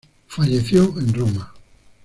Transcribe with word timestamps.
Falleció 0.27 0.97
en 0.97 1.13
Roma. 1.13 1.53